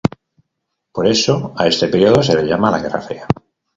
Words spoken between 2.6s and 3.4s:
la guerra fría.